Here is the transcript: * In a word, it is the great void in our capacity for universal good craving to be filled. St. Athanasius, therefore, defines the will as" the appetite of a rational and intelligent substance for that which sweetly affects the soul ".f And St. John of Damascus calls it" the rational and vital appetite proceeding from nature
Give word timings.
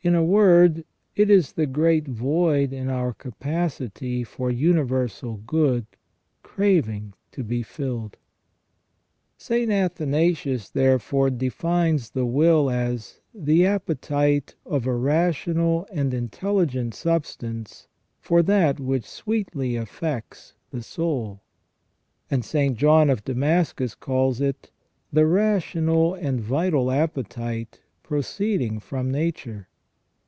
* 0.00 0.02
In 0.10 0.14
a 0.14 0.24
word, 0.24 0.86
it 1.14 1.28
is 1.28 1.52
the 1.52 1.66
great 1.66 2.08
void 2.08 2.72
in 2.72 2.88
our 2.88 3.12
capacity 3.12 4.24
for 4.24 4.50
universal 4.50 5.36
good 5.46 5.84
craving 6.42 7.12
to 7.32 7.44
be 7.44 7.62
filled. 7.62 8.16
St. 9.36 9.70
Athanasius, 9.70 10.70
therefore, 10.70 11.28
defines 11.28 12.12
the 12.12 12.24
will 12.24 12.70
as" 12.70 13.20
the 13.34 13.66
appetite 13.66 14.54
of 14.64 14.86
a 14.86 14.94
rational 14.94 15.86
and 15.92 16.14
intelligent 16.14 16.94
substance 16.94 17.86
for 18.20 18.42
that 18.42 18.80
which 18.80 19.04
sweetly 19.04 19.76
affects 19.76 20.54
the 20.70 20.82
soul 20.82 21.42
".f 21.42 21.42
And 22.30 22.42
St. 22.42 22.74
John 22.78 23.10
of 23.10 23.22
Damascus 23.22 23.94
calls 23.94 24.40
it" 24.40 24.70
the 25.12 25.26
rational 25.26 26.14
and 26.14 26.40
vital 26.40 26.90
appetite 26.90 27.80
proceeding 28.02 28.80
from 28.80 29.10
nature 29.10 29.66